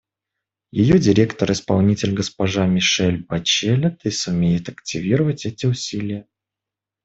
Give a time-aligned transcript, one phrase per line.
[0.71, 6.25] Ее Директор-исполнитель госпожа Мишель Бачелет сумеет активизировать эти усилия.